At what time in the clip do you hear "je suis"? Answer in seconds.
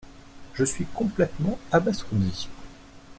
0.55-0.85